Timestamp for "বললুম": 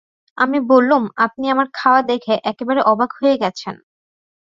0.69-1.03